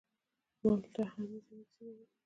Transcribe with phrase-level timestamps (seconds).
[0.61, 2.09] مالټه هم ویټامین سي لري